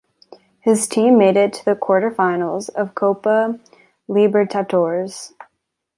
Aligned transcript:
His 0.61 0.87
team 0.87 1.19
made 1.19 1.37
it 1.37 1.53
to 1.53 1.63
the 1.63 1.75
quarter 1.75 2.09
finals 2.09 2.69
of 2.69 2.95
Copa 2.95 3.59
Libertadores. 4.09 5.33